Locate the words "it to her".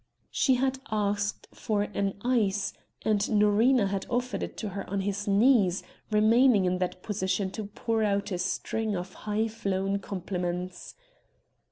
4.41-4.89